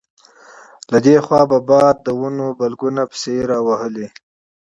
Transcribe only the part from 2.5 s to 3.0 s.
په بلګو